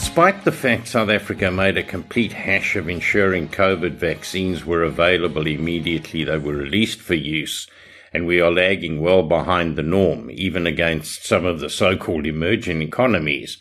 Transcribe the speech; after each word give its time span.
Despite 0.00 0.44
the 0.44 0.50
fact 0.50 0.88
South 0.88 1.10
Africa 1.10 1.50
made 1.50 1.76
a 1.76 1.82
complete 1.82 2.32
hash 2.32 2.74
of 2.74 2.88
ensuring 2.88 3.48
COVID 3.48 3.92
vaccines 3.92 4.64
were 4.64 4.82
available 4.82 5.46
immediately 5.46 6.24
they 6.24 6.38
were 6.38 6.54
released 6.54 7.00
for 7.00 7.14
use, 7.14 7.68
and 8.12 8.26
we 8.26 8.40
are 8.40 8.50
lagging 8.50 9.02
well 9.02 9.22
behind 9.22 9.76
the 9.76 9.82
norm, 9.82 10.30
even 10.30 10.66
against 10.66 11.26
some 11.26 11.44
of 11.44 11.60
the 11.60 11.68
so 11.68 11.98
called 11.98 12.26
emerging 12.26 12.80
economies, 12.80 13.58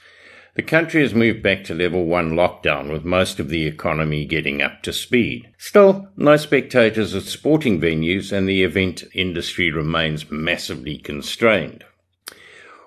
the 0.55 0.62
country 0.64 1.02
has 1.02 1.14
moved 1.14 1.44
back 1.44 1.66
to 1.66 1.75
level 1.75 2.05
one 2.05 2.32
lockdown, 2.32 2.90
with 2.90 3.04
most 3.04 3.42
of 3.42 3.50
the 3.50 3.68
economy 3.68 4.26
getting 4.26 4.62
up 4.62 4.82
to 4.84 4.94
speed. 4.94 5.50
Still, 5.58 6.08
no 6.16 6.38
spectators 6.38 7.14
at 7.14 7.24
sporting 7.24 7.82
venues, 7.82 8.32
and 8.32 8.48
the 8.48 8.64
event 8.64 9.04
industry 9.14 9.71
remains 9.71 10.32
massively 10.32 10.98
constrained. 10.98 11.84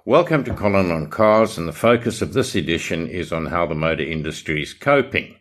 Welcome 0.05 0.43
to 0.45 0.55
Colin 0.55 0.91
on 0.91 1.11
Cars, 1.11 1.57
and 1.57 1.69
the 1.69 1.73
focus 1.73 2.23
of 2.23 2.33
this 2.33 2.57
edition 2.57 3.07
is 3.07 3.33
on 3.33 3.47
how 3.47 3.67
the 3.67 3.77
motor 3.77 4.03
industry 4.03 4.61
is 4.61 4.75
coping. 4.75 5.37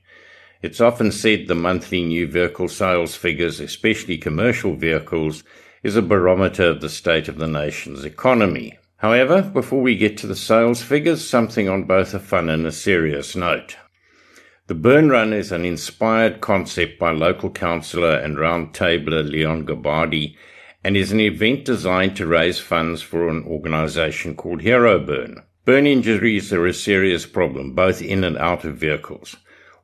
It's 0.62 0.80
often 0.80 1.12
said 1.12 1.48
the 1.48 1.56
monthly 1.56 2.04
new 2.04 2.28
vehicle 2.28 2.68
sales 2.68 3.16
figures, 3.16 3.60
especially 3.60 4.20
commercial 4.20 4.76
vehicles, 4.76 5.44
is 5.82 5.96
a 5.96 6.02
barometer 6.04 6.66
of 6.66 6.80
the 6.80 6.90
state 6.90 7.28
of 7.28 7.40
the 7.40 7.48
nation's 7.48 8.06
economy. 8.06 8.78
However, 8.98 9.42
before 9.42 9.82
we 9.82 9.96
get 9.98 10.16
to 10.18 10.28
the 10.28 10.36
sales 10.36 10.84
figures, 10.84 11.28
something 11.28 11.68
on 11.68 11.86
both 11.86 12.14
a 12.14 12.20
fun 12.20 12.48
and 12.48 12.68
a 12.68 12.72
serious 12.72 13.36
note. 13.36 13.78
The 14.68 14.76
Burn 14.76 15.10
Run 15.10 15.34
is 15.34 15.52
an 15.52 15.66
inspired 15.66 16.40
concept 16.40 17.00
by 17.00 17.10
local 17.10 17.50
councillor 17.50 18.14
and 18.14 18.38
roundtabler 18.38 19.28
Leon 19.28 19.66
Gabardi 19.66 20.36
and 20.84 20.98
is 20.98 21.12
an 21.12 21.20
event 21.20 21.66
designed 21.66 22.16
to 22.16 22.26
raise 22.26 22.60
funds 22.60 23.02
for 23.02 23.30
an 23.30 23.44
organization 23.46 24.36
called 24.36 24.62
Hero 24.62 25.00
Burn. 25.00 25.44
Burn 25.64 25.86
injuries 25.86 26.52
are 26.52 26.66
a 26.66 26.74
serious 26.74 27.26
problem, 27.26 27.74
both 27.74 28.02
in 28.02 28.24
and 28.24 28.38
out 28.38 28.66
of 28.66 28.78
vehicles. 28.78 29.36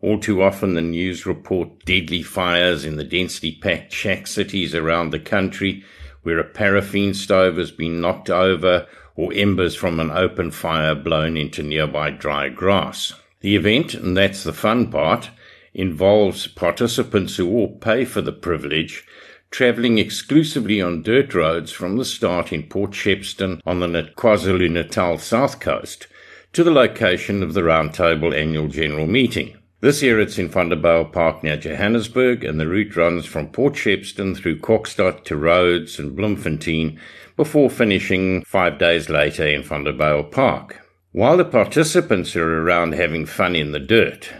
All 0.01 0.19
too 0.19 0.41
often, 0.41 0.73
the 0.73 0.81
news 0.81 1.25
report 1.25 1.85
deadly 1.85 2.23
fires 2.23 2.85
in 2.85 2.97
the 2.97 3.03
densely 3.03 3.51
packed 3.51 3.93
shack 3.93 4.27
cities 4.27 4.73
around 4.75 5.11
the 5.11 5.19
country 5.19 5.83
where 6.23 6.39
a 6.39 6.43
paraffin 6.43 7.13
stove 7.13 7.57
has 7.57 7.71
been 7.71 8.01
knocked 8.01 8.29
over 8.29 8.87
or 9.15 9.33
embers 9.33 9.75
from 9.75 9.99
an 9.99 10.11
open 10.11 10.51
fire 10.51 10.93
blown 10.93 11.37
into 11.37 11.63
nearby 11.63 12.09
dry 12.11 12.49
grass. 12.49 13.13
The 13.41 13.55
event, 13.55 13.93
and 13.93 14.17
that's 14.17 14.43
the 14.43 14.53
fun 14.53 14.91
part, 14.91 15.29
involves 15.73 16.47
participants 16.47 17.35
who 17.35 17.49
all 17.49 17.77
pay 17.77 18.03
for 18.03 18.21
the 18.21 18.31
privilege 18.31 19.05
travelling 19.51 19.97
exclusively 19.97 20.81
on 20.81 21.01
dirt 21.01 21.33
roads 21.33 21.71
from 21.71 21.97
the 21.97 22.05
start 22.05 22.51
in 22.51 22.63
Port 22.63 22.91
Shepstone 22.91 23.61
on 23.65 23.79
the 23.79 23.87
KwaZulu 24.17 24.69
Natal 24.71 25.17
south 25.17 25.59
coast 25.59 26.07
to 26.53 26.63
the 26.63 26.71
location 26.71 27.43
of 27.43 27.53
the 27.53 27.61
Roundtable 27.61 28.35
annual 28.35 28.67
general 28.67 29.07
meeting. 29.07 29.57
This 29.79 30.01
year 30.01 30.19
it's 30.19 30.39
in 30.39 30.49
Vanderbijl 30.49 31.13
Park 31.13 31.43
near 31.43 31.55
Johannesburg, 31.55 32.43
and 32.43 32.59
the 32.59 32.67
route 32.67 32.95
runs 32.95 33.27
from 33.27 33.49
Port 33.49 33.73
Shepstone 33.73 34.35
through 34.35 34.59
Kokstad 34.59 35.23
to 35.25 35.35
Rhodes 35.35 35.99
and 35.99 36.15
Bloemfontein 36.15 36.99
before 37.35 37.69
finishing 37.69 38.43
five 38.43 38.79
days 38.79 39.07
later 39.07 39.45
in 39.45 39.61
Vanderbijl 39.61 40.31
Park. 40.31 40.81
While 41.11 41.37
the 41.37 41.45
participants 41.45 42.35
are 42.35 42.63
around 42.63 42.93
having 42.95 43.27
fun 43.27 43.55
in 43.55 43.71
the 43.71 43.79
dirt, 43.79 44.31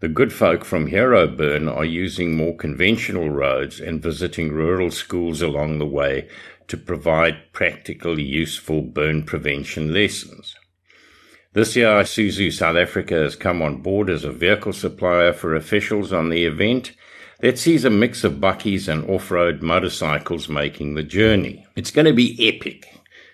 the 0.00 0.08
good 0.08 0.32
folk 0.32 0.64
from 0.64 0.86
Hero 0.86 1.26
Burn 1.26 1.68
are 1.68 1.84
using 1.84 2.36
more 2.36 2.56
conventional 2.56 3.28
roads 3.30 3.80
and 3.80 4.02
visiting 4.02 4.50
rural 4.50 4.90
schools 4.90 5.42
along 5.42 5.78
the 5.78 5.86
way 5.86 6.28
to 6.68 6.76
provide 6.76 7.52
practically 7.52 8.22
useful 8.22 8.80
burn 8.80 9.22
prevention 9.22 9.92
lessons. 9.92 10.56
This 11.52 11.74
year, 11.76 11.88
Isuzu 11.88 12.52
South 12.52 12.76
Africa 12.76 13.14
has 13.14 13.34
come 13.36 13.60
on 13.60 13.82
board 13.82 14.08
as 14.08 14.24
a 14.24 14.32
vehicle 14.32 14.72
supplier 14.72 15.32
for 15.32 15.54
officials 15.54 16.12
on 16.12 16.30
the 16.30 16.44
event 16.44 16.92
that 17.40 17.58
sees 17.58 17.84
a 17.84 17.90
mix 17.90 18.22
of 18.24 18.34
bakkies 18.34 18.86
and 18.86 19.08
off-road 19.10 19.60
motorcycles 19.60 20.48
making 20.48 20.94
the 20.94 21.02
journey. 21.02 21.66
It's 21.74 21.90
going 21.90 22.06
to 22.06 22.12
be 22.12 22.48
epic, 22.48 22.86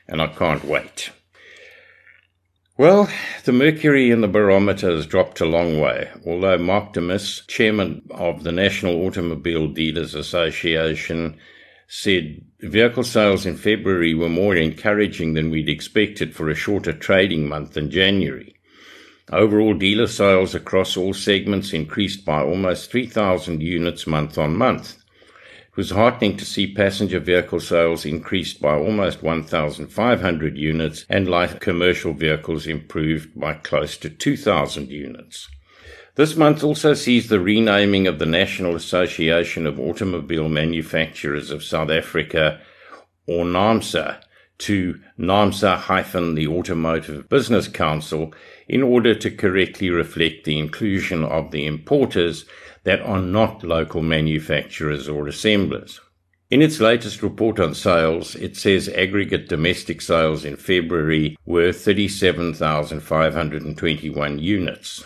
and 0.09 0.23
I 0.23 0.29
can't 0.29 0.65
wait. 0.65 1.11
Well, 2.79 3.09
the 3.45 3.53
mercury 3.53 4.11
in 4.11 4.21
the 4.21 4.29
barometer 4.29 4.91
has 4.91 5.07
dropped 5.07 5.41
a 5.41 5.47
long 5.47 5.81
way, 5.81 6.11
although 6.27 6.59
Mark 6.59 6.93
Dommisse, 6.93 7.47
chairman 7.47 8.03
of 8.11 8.43
the 8.43 8.53
National 8.53 9.07
Automobile 9.07 9.69
Dealers 9.69 10.15
Association, 10.15 11.39
said 11.89 12.43
vehicle 12.61 13.05
sales 13.05 13.47
in 13.47 13.57
February 13.57 14.13
were 14.13 14.29
more 14.29 14.55
encouraging 14.55 15.33
than 15.33 15.49
we'd 15.49 15.71
expected 15.71 16.35
for 16.35 16.51
a 16.51 16.55
shorter 16.55 16.93
trading 16.93 17.49
month 17.49 17.73
than 17.73 17.91
January. 17.91 18.55
Overall 19.33 19.73
dealer 19.73 20.07
sales 20.07 20.55
across 20.55 20.99
all 20.99 21.15
segments 21.15 21.73
increased 21.73 22.27
by 22.27 22.43
almost 22.43 22.91
3,000 22.91 23.63
units 23.63 24.07
month 24.07 24.37
on 24.37 24.55
month. 24.55 24.99
It 25.77 25.81
was 25.81 25.91
heartening 25.91 26.39
to 26.39 26.47
see 26.47 26.73
passenger 26.73 27.21
vehicle 27.21 27.61
sales 27.61 28.07
increased 28.07 28.63
by 28.63 28.79
almost 28.79 29.23
1,500 29.23 30.57
units 30.57 31.05
and 31.11 31.29
light 31.29 31.61
commercial 31.61 32.15
vehicles 32.15 32.67
improved 32.67 33.39
by 33.39 33.53
close 33.53 33.99
to 33.99 34.09
2,000 34.09 34.89
units. 34.89 35.51
This 36.15 36.35
month 36.35 36.65
also 36.65 36.95
sees 36.95 37.29
the 37.29 37.41
renaming 37.41 38.07
of 38.07 38.19
the 38.19 38.25
National 38.25 38.75
Association 38.75 39.67
of 39.67 39.79
Automobile 39.79 40.49
Manufacturers 40.49 41.51
of 41.51 41.63
South 41.63 41.91
Africa, 41.91 42.59
or 43.27 43.45
NAAMSA, 43.45 44.23
to 44.57 44.99
NAAMSA-the 45.19 46.47
Automotive 46.47 47.29
Business 47.29 47.69
Council 47.69 48.33
in 48.67 48.83
order 48.83 49.15
to 49.15 49.31
correctly 49.31 49.91
reflect 49.91 50.45
the 50.45 50.59
inclusion 50.59 51.23
of 51.23 51.51
the 51.51 51.67
importers 51.67 52.47
that 52.87 53.03
are 53.03 53.21
not 53.21 53.63
local 53.65 54.01
manufacturers 54.01 55.09
or 55.09 55.27
assemblers. 55.27 56.01
In 56.53 56.63
its 56.63 56.79
latest 56.79 57.21
report 57.21 57.59
on 57.59 57.75
sales, 57.75 58.37
it 58.37 58.57
says 58.57 58.89
aggregate 58.91 59.49
domestic 59.49 60.01
sales 60.01 60.45
in 60.45 60.55
February 60.55 61.37
were 61.45 61.73
37,521 61.73 64.39
units, 64.39 65.05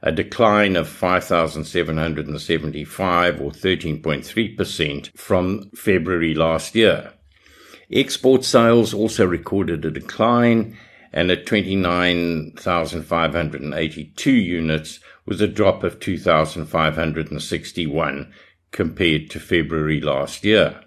a 0.00 0.12
decline 0.12 0.76
of 0.76 0.88
5,775 0.88 3.40
or 3.40 3.50
13.3% 3.50 5.18
from 5.18 5.70
February 5.74 6.36
last 6.36 6.76
year. 6.76 7.14
Export 7.90 8.44
sales 8.44 8.94
also 8.94 9.26
recorded 9.26 9.84
a 9.84 9.90
decline 9.90 10.78
and 11.12 11.30
at 11.30 11.46
29,582 11.46 14.32
units 14.32 14.98
was 15.24 15.40
a 15.40 15.48
drop 15.48 15.84
of 15.84 16.00
2,561 16.00 18.32
compared 18.70 19.30
to 19.30 19.40
February 19.40 20.00
last 20.00 20.44
year. 20.44 20.78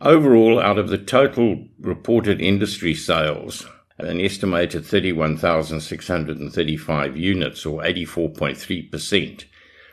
Overall, 0.00 0.60
out 0.60 0.78
of 0.78 0.88
the 0.88 0.98
total 0.98 1.66
reported 1.80 2.40
industry 2.40 2.94
sales, 2.94 3.66
an 3.98 4.20
estimated 4.20 4.84
31,635 4.84 7.16
units, 7.16 7.64
or 7.64 7.80
84.3%, 7.82 9.44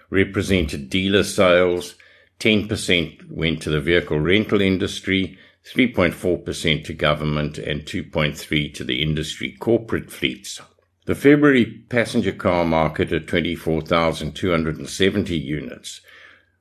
represented 0.10 0.90
dealer 0.90 1.24
sales, 1.24 1.96
10% 2.40 3.32
went 3.32 3.62
to 3.62 3.70
the 3.70 3.80
vehicle 3.80 4.20
rental 4.20 4.60
industry, 4.60 5.38
3.4% 5.66 6.86
to 6.86 6.94
government, 6.94 7.58
and 7.58 7.82
2.3% 7.84 8.74
to 8.74 8.84
the 8.84 9.02
industry 9.02 9.56
corporate 9.60 10.12
fleets. 10.12 10.60
The 11.06 11.16
February 11.16 11.66
passenger 11.90 12.32
car 12.32 12.64
market 12.66 13.12
at 13.12 13.28
24,270 13.28 15.38
units 15.38 16.00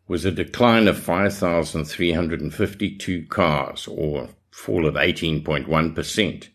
was 0.08 0.24
a 0.24 0.32
decline 0.32 0.88
of 0.88 0.98
5,352 0.98 3.26
cars, 3.26 3.86
or 3.86 4.30
fall 4.50 4.86
of 4.86 4.94
18.1% 4.94 6.48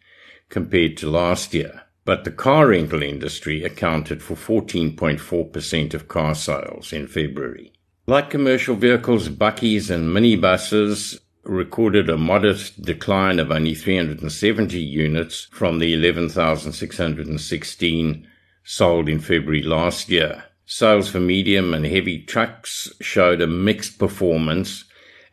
compared 0.50 0.98
to 0.98 1.10
last 1.10 1.54
year. 1.54 1.84
But 2.06 2.24
the 2.24 2.32
car 2.32 2.68
rental 2.68 3.04
industry 3.04 3.64
accounted 3.64 4.24
for 4.24 4.36
14.4% 4.36 5.94
of 5.94 6.08
car 6.08 6.34
sales 6.36 6.94
in 6.94 7.08
February. 7.08 7.74
Light 8.06 8.30
commercial 8.30 8.76
vehicles, 8.76 9.28
bakkies 9.28 9.90
and 9.90 10.16
minibuses 10.16 11.20
recorded 11.48 12.10
a 12.10 12.18
modest 12.18 12.82
decline 12.82 13.40
of 13.40 13.52
only 13.52 13.74
370 13.74 14.78
units 14.80 15.48
from 15.52 15.80
the 15.80 15.94
11,616 15.94 18.28
sold 18.64 19.10
in 19.10 19.20
February 19.20 19.64
last 19.64 20.10
year. 20.10 20.44
Sales 20.66 21.10
for 21.10 21.20
medium 21.20 21.74
and 21.74 21.86
heavy 21.86 22.22
trucks 22.22 22.92
showed 23.00 23.42
a 23.42 23.48
mixed 23.48 23.98
performance 23.98 24.84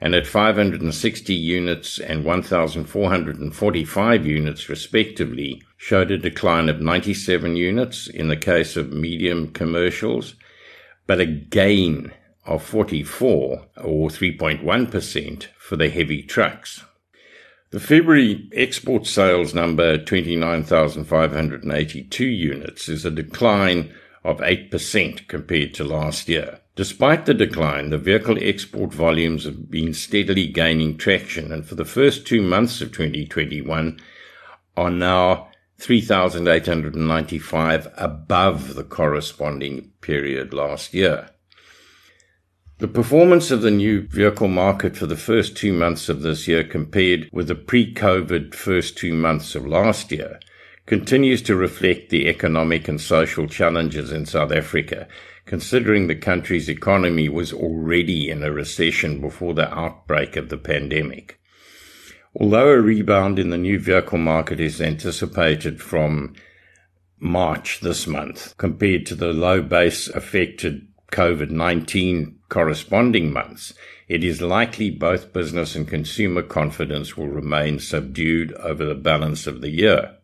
and 0.00 0.14
at 0.14 0.26
560 0.26 1.34
units 1.34 1.98
and 1.98 2.24
1,445 2.24 4.26
units 4.26 4.68
respectively 4.68 5.62
showed 5.76 6.10
a 6.10 6.18
decline 6.18 6.68
of 6.68 6.80
97 6.80 7.56
units 7.56 8.06
in 8.06 8.28
the 8.28 8.36
case 8.36 8.76
of 8.76 8.92
medium 8.92 9.52
commercials, 9.52 10.34
but 11.06 11.20
a 11.20 11.26
gain 11.26 12.12
of 12.46 12.62
44 12.62 13.66
or 13.82 14.08
3.1% 14.08 15.46
for 15.58 15.74
the 15.76 15.88
heavy 15.88 16.22
trucks. 16.22 16.84
The 17.70 17.80
February 17.80 18.48
export 18.54 19.06
sales 19.06 19.54
number, 19.54 19.96
29,582 19.98 22.24
units, 22.24 22.88
is 22.88 23.04
a 23.04 23.10
decline 23.10 23.92
of 24.22 24.38
8% 24.38 25.26
compared 25.28 25.74
to 25.74 25.84
last 25.84 26.28
year. 26.28 26.60
Despite 26.76 27.26
the 27.26 27.34
decline, 27.34 27.90
the 27.90 27.98
vehicle 27.98 28.38
export 28.40 28.92
volumes 28.92 29.44
have 29.44 29.70
been 29.70 29.92
steadily 29.92 30.46
gaining 30.46 30.96
traction, 30.96 31.52
and 31.52 31.66
for 31.66 31.74
the 31.74 31.84
first 31.84 32.26
two 32.26 32.42
months 32.42 32.80
of 32.80 32.92
2021 32.92 34.00
are 34.76 34.90
now 34.90 35.48
3,895 35.78 37.88
above 37.96 38.74
the 38.74 38.84
corresponding 38.84 39.90
period 40.00 40.54
last 40.54 40.94
year. 40.94 41.30
The 42.78 42.88
performance 42.88 43.52
of 43.52 43.62
the 43.62 43.70
new 43.70 44.02
vehicle 44.08 44.48
market 44.48 44.96
for 44.96 45.06
the 45.06 45.16
first 45.16 45.56
two 45.56 45.72
months 45.72 46.08
of 46.08 46.22
this 46.22 46.48
year 46.48 46.64
compared 46.64 47.28
with 47.32 47.46
the 47.46 47.54
pre-COVID 47.54 48.52
first 48.52 48.98
two 48.98 49.14
months 49.14 49.54
of 49.54 49.64
last 49.64 50.10
year 50.10 50.40
continues 50.84 51.40
to 51.42 51.54
reflect 51.54 52.10
the 52.10 52.28
economic 52.28 52.88
and 52.88 53.00
social 53.00 53.46
challenges 53.46 54.10
in 54.10 54.26
South 54.26 54.50
Africa, 54.50 55.06
considering 55.46 56.08
the 56.08 56.16
country's 56.16 56.68
economy 56.68 57.28
was 57.28 57.52
already 57.52 58.28
in 58.28 58.42
a 58.42 58.50
recession 58.50 59.20
before 59.20 59.54
the 59.54 59.72
outbreak 59.72 60.34
of 60.34 60.48
the 60.48 60.58
pandemic. 60.58 61.38
Although 62.34 62.70
a 62.70 62.80
rebound 62.80 63.38
in 63.38 63.50
the 63.50 63.56
new 63.56 63.78
vehicle 63.78 64.18
market 64.18 64.58
is 64.58 64.80
anticipated 64.80 65.80
from 65.80 66.34
March 67.20 67.80
this 67.80 68.08
month 68.08 68.56
compared 68.58 69.06
to 69.06 69.14
the 69.14 69.32
low 69.32 69.62
base 69.62 70.08
affected 70.08 70.88
COVID 71.12 71.50
19 71.50 72.40
corresponding 72.54 73.32
months, 73.32 73.74
it 74.06 74.22
is 74.22 74.40
likely 74.40 74.88
both 74.88 75.32
business 75.32 75.74
and 75.74 75.88
consumer 75.88 76.40
confidence 76.40 77.16
will 77.16 77.26
remain 77.26 77.80
subdued 77.80 78.52
over 78.52 78.84
the 78.84 78.94
balance 78.94 79.48
of 79.48 79.60
the 79.60 79.70
year. 79.70 80.14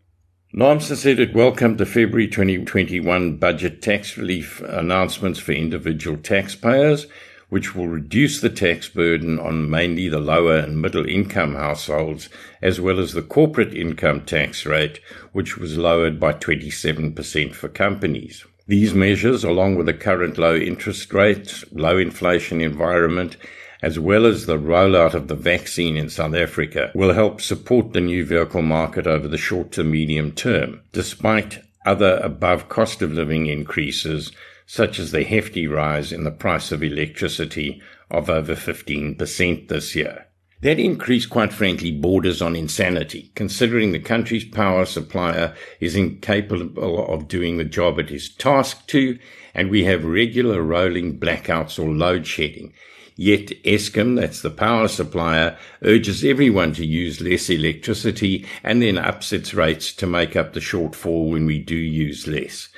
NAAMSA 0.55 0.95
said 0.95 1.19
it 1.19 1.35
welcomed 1.35 1.79
the 1.79 1.87
February 1.87 2.29
2021 2.29 3.37
budget 3.39 3.83
tax 3.83 4.17
relief 4.17 4.61
announcements 4.61 5.41
for 5.41 5.51
individual 5.51 6.17
taxpayers, 6.17 7.09
which 7.49 7.75
will 7.75 7.89
reduce 7.89 8.41
the 8.41 8.49
tax 8.49 8.89
burden 8.89 9.41
on 9.41 9.69
mainly 9.69 10.09
the 10.09 10.21
lower 10.21 10.59
and 10.59 10.81
middle 10.81 11.09
income 11.09 11.57
households, 11.57 12.29
as 12.63 12.81
well 12.81 13.01
as 13.01 13.13
the 13.13 13.23
corporate 13.23 13.75
income 13.75 14.25
tax 14.25 14.65
rate, 14.65 15.01
which 15.33 15.59
was 15.59 15.77
lowered 15.77 16.21
by 16.21 16.33
27% 16.33 17.55
for 17.55 17.69
companies. 17.69 18.45
These 18.71 18.95
measures, 18.95 19.43
along 19.43 19.75
with 19.75 19.87
the 19.87 19.93
current 19.93 20.39
low 20.39 20.55
interest 20.55 21.13
rates, 21.13 21.65
low 21.73 21.99
inflation 21.99 22.61
environment, 22.61 23.37
as 23.83 23.99
well 23.99 24.25
as 24.25 24.47
the 24.47 24.61
rollout 24.61 25.13
of 25.13 25.27
the 25.27 25.35
vaccine 25.35 25.97
in 25.97 26.09
South 26.09 26.37
Africa, 26.37 26.93
will 26.95 27.13
help 27.13 27.41
support 27.41 27.93
the 27.93 28.01
new 28.01 28.25
vehicle 28.25 28.63
market 28.63 29.09
over 29.09 29.27
the 29.27 29.37
short 29.37 29.73
to 29.73 29.83
medium 29.83 30.31
term, 30.31 30.83
despite 30.93 31.65
other 31.85 32.21
above 32.23 32.69
cost 32.69 33.03
of 33.03 33.13
living 33.13 33.47
increases, 33.47 34.31
such 34.67 35.01
as 35.01 35.11
the 35.11 35.25
hefty 35.25 35.67
rise 35.67 36.13
in 36.13 36.23
the 36.23 36.31
price 36.31 36.71
of 36.71 36.85
electricity 36.85 37.83
of 38.09 38.31
over 38.31 38.55
15% 38.55 39.67
this 39.67 39.97
year. 39.97 40.27
That 40.63 40.79
increase, 40.79 41.25
quite 41.25 41.55
frankly, 41.55 41.91
borders 41.91 42.43
on 42.43 42.55
insanity, 42.55 43.33
considering 43.35 43.93
the 43.93 43.99
country's 43.99 44.45
power 44.45 44.85
supplier 44.85 45.55
is 45.81 45.97
incapable 45.97 47.07
of 47.07 47.29
doing 47.29 47.57
the 47.57 47.65
job 47.65 47.99
it 47.99 48.11
is 48.11 48.29
tasked 48.29 48.87
to, 48.89 49.19
and 49.55 49.71
we 49.71 49.85
have 49.85 50.05
regular 50.05 50.63
rolling 50.63 51.19
blackouts 51.19 51.79
or 51.83 51.89
load 51.89 52.27
shedding. 52.27 52.75
Yet 53.17 53.49
Eskom, 53.65 54.17
that's 54.17 54.43
the 54.43 54.51
power 54.51 54.89
supplier, 54.89 55.57
urges 55.83 56.25
everyone 56.25 56.75
to 56.75 56.87
use 56.87 57.21
less 57.23 57.49
electricity 57.49 58.47
and 58.63 58.83
then 58.83 58.99
ups 58.99 59.33
its 59.33 59.55
rates 59.55 59.95
to 59.95 60.07
make 60.07 60.37
up 60.37 60.53
the 60.53 60.61
shortfall 60.61 61.31
when 61.31 61.47
we 61.47 61.59
do 61.59 61.77
use 61.77 62.27
less. 62.27 62.69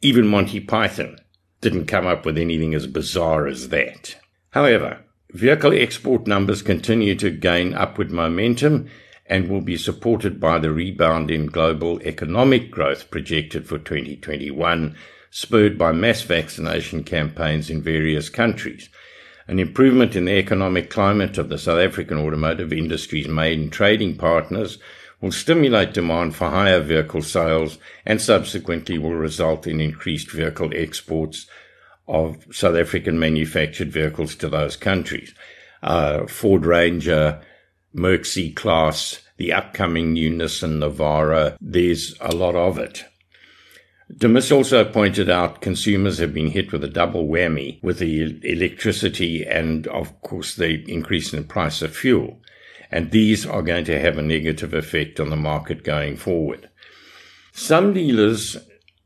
Even 0.00 0.26
Monty 0.26 0.60
Python 0.60 1.18
didn't 1.60 1.86
come 1.86 2.06
up 2.06 2.26
with 2.26 2.36
anything 2.36 2.74
as 2.74 2.86
bizarre 2.86 3.46
as 3.46 3.70
that. 3.70 4.16
However, 4.50 5.03
Vehicle 5.34 5.72
export 5.72 6.28
numbers 6.28 6.62
continue 6.62 7.16
to 7.16 7.28
gain 7.28 7.74
upward 7.74 8.12
momentum 8.12 8.88
and 9.26 9.48
will 9.48 9.60
be 9.60 9.76
supported 9.76 10.38
by 10.38 10.60
the 10.60 10.70
rebound 10.70 11.28
in 11.28 11.46
global 11.46 12.00
economic 12.02 12.70
growth 12.70 13.10
projected 13.10 13.66
for 13.66 13.78
2021, 13.78 14.94
spurred 15.32 15.76
by 15.76 15.90
mass 15.90 16.22
vaccination 16.22 17.02
campaigns 17.02 17.68
in 17.68 17.82
various 17.82 18.28
countries. 18.28 18.88
An 19.48 19.58
improvement 19.58 20.14
in 20.14 20.26
the 20.26 20.38
economic 20.38 20.88
climate 20.88 21.36
of 21.36 21.48
the 21.48 21.58
South 21.58 21.80
African 21.80 22.18
automotive 22.18 22.72
industry's 22.72 23.26
main 23.26 23.70
trading 23.70 24.16
partners 24.16 24.78
will 25.20 25.32
stimulate 25.32 25.94
demand 25.94 26.36
for 26.36 26.48
higher 26.48 26.80
vehicle 26.80 27.22
sales 27.22 27.78
and 28.06 28.22
subsequently 28.22 28.98
will 28.98 29.16
result 29.16 29.66
in 29.66 29.80
increased 29.80 30.30
vehicle 30.30 30.70
exports 30.76 31.48
of 32.06 32.44
South 32.52 32.76
African 32.76 33.18
manufactured 33.18 33.90
vehicles 33.90 34.34
to 34.36 34.48
those 34.48 34.76
countries. 34.76 35.34
Uh, 35.82 36.26
Ford 36.26 36.66
Ranger, 36.66 37.40
Merc 37.92 38.24
C 38.24 38.52
Class, 38.52 39.20
the 39.36 39.52
upcoming 39.52 40.12
new 40.12 40.30
Nissan 40.30 40.78
Navara, 40.78 41.56
there's 41.60 42.14
a 42.20 42.34
lot 42.34 42.54
of 42.54 42.78
it. 42.78 43.04
Dommisse 44.12 44.54
also 44.54 44.84
pointed 44.84 45.30
out 45.30 45.62
consumers 45.62 46.18
have 46.18 46.34
been 46.34 46.50
hit 46.50 46.72
with 46.72 46.84
a 46.84 46.88
double 46.88 47.26
whammy 47.26 47.82
with 47.82 47.98
the 47.98 48.38
electricity 48.44 49.44
and, 49.44 49.86
of 49.88 50.20
course, 50.20 50.56
the 50.56 50.84
increase 50.90 51.32
in 51.32 51.40
the 51.40 51.48
price 51.48 51.80
of 51.82 51.96
fuel. 51.96 52.40
And 52.90 53.10
these 53.10 53.46
are 53.46 53.62
going 53.62 53.86
to 53.86 53.98
have 53.98 54.18
a 54.18 54.22
negative 54.22 54.74
effect 54.74 55.18
on 55.18 55.30
the 55.30 55.36
market 55.36 55.82
going 55.84 56.16
forward. 56.16 56.68
Some 57.52 57.92
dealers 57.92 58.56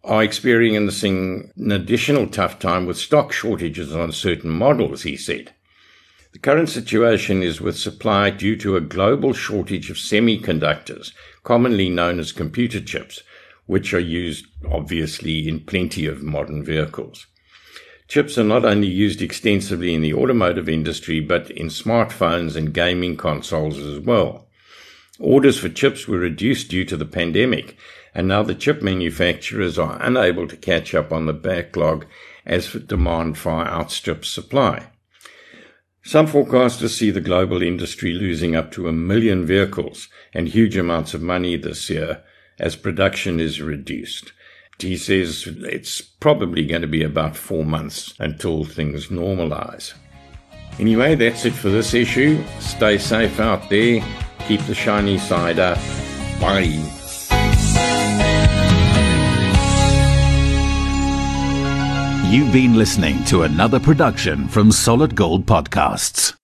are 0.04 0.22
experiencing 0.22 1.52
an 1.56 1.72
additional 1.72 2.26
tough 2.26 2.58
time 2.58 2.86
with 2.86 2.96
stock 2.96 3.32
shortages 3.32 3.94
on 3.94 4.12
certain 4.12 4.50
models, 4.50 5.02
he 5.02 5.16
said. 5.16 5.52
The 6.32 6.38
current 6.38 6.68
situation 6.68 7.42
is 7.42 7.60
with 7.60 7.78
supply 7.78 8.30
due 8.30 8.56
to 8.56 8.76
a 8.76 8.80
global 8.80 9.32
shortage 9.32 9.90
of 9.90 9.96
semiconductors, 9.96 11.12
commonly 11.42 11.88
known 11.88 12.20
as 12.20 12.32
computer 12.32 12.80
chips, 12.80 13.22
which 13.66 13.92
are 13.92 13.98
used 13.98 14.46
obviously 14.70 15.48
in 15.48 15.60
plenty 15.60 16.06
of 16.06 16.22
modern 16.22 16.64
vehicles. 16.64 17.26
Chips 18.08 18.38
are 18.38 18.44
not 18.44 18.64
only 18.64 18.88
used 18.88 19.20
extensively 19.20 19.94
in 19.94 20.00
the 20.00 20.14
automotive 20.14 20.68
industry, 20.68 21.20
but 21.20 21.50
in 21.50 21.66
smartphones 21.66 22.56
and 22.56 22.72
gaming 22.72 23.16
consoles 23.16 23.78
as 23.78 24.00
well. 24.00 24.47
Orders 25.19 25.59
for 25.59 25.69
chips 25.69 26.06
were 26.06 26.19
reduced 26.19 26.70
due 26.70 26.85
to 26.85 26.97
the 26.97 27.05
pandemic, 27.05 27.76
and 28.15 28.29
now 28.29 28.43
the 28.43 28.55
chip 28.55 28.82
manufacturers 28.82 29.79
are 29.79 29.98
unable 30.01 30.46
to 30.46 30.56
catch 30.56 30.94
up 30.94 31.13
on 31.13 31.27
the 31.27 31.32
backlog 31.32 32.06
as 32.46 32.72
demand 32.72 33.37
far 33.37 33.67
outstrips 33.67 34.29
supply. 34.29 34.87
Some 36.05 36.27
forecasters 36.27 36.91
see 36.96 37.10
the 37.10 37.20
global 37.20 37.63
industry 37.63 38.13
losing 38.13 38.56
up 38.56 38.70
to 38.72 38.89
a 38.89 38.93
million 38.93 39.44
vehicles 39.44 40.08
and 40.32 40.48
huge 40.48 40.77
amounts 40.77 41.13
of 41.15 41.20
money 41.20 41.56
this 41.56 41.91
year 41.91 42.22
as 42.58 42.77
production 42.77 43.41
is 43.41 43.60
reduced. 43.60 44.32
He 44.79 44.96
says 44.96 45.46
it's 45.46 46.01
probably 46.01 46.65
going 46.65 46.82
to 46.82 46.89
be 46.89 47.03
about 47.03 47.37
four 47.37 47.65
months 47.65 48.15
until 48.19 48.65
things 48.65 49.08
normalize. 49.08 49.93
Anyway, 50.79 51.17
that's 51.17 51.44
it 51.44 51.53
for 51.53 51.69
this 51.69 51.93
issue. 51.93 52.43
Stay 52.60 52.96
safe 52.98 53.41
out 53.41 53.69
there. 53.69 54.01
Keep 54.48 54.62
the 54.62 54.74
shiny 54.74 55.19
side 55.19 55.58
up. 55.58 55.76
Bye. 56.40 56.72
You've 62.31 62.52
been 62.52 62.74
listening 62.74 63.22
to 63.24 63.43
another 63.43 63.78
production 63.78 64.48
from 64.48 64.72
Solid 64.72 65.14
Gold 65.14 65.44
Podcasts. 65.44 66.37